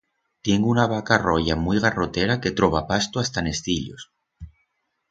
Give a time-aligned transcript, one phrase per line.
[0.47, 4.09] Tiengo una vaca roya muit garrotera que troba pasto hasta en es cillos.